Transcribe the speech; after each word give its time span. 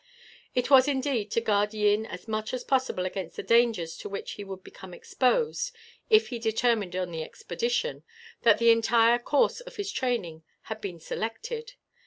It 0.55 0.71
was, 0.71 0.87
indeed, 0.87 1.29
to 1.29 1.41
guard 1.41 1.75
Yin 1.75 2.07
as 2.07 2.27
much 2.27 2.55
as 2.55 2.63
possible 2.63 3.05
against 3.05 3.35
the 3.35 3.43
dangers 3.43 3.95
to 3.97 4.09
which 4.09 4.31
he 4.31 4.43
would 4.43 4.63
become 4.63 4.95
exposed, 4.95 5.75
if 6.09 6.29
he 6.29 6.39
determined 6.39 6.95
on 6.95 7.11
the 7.11 7.21
expedition, 7.23 8.01
that 8.41 8.57
the 8.57 8.71
entire 8.71 9.19
course 9.19 9.59
of 9.59 9.75
his 9.75 9.91
training 9.91 10.41
had 10.63 10.81
been 10.81 10.99
selected. 10.99 11.73